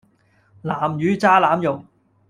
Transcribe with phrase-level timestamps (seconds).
[0.63, 1.85] 南乳炸腩肉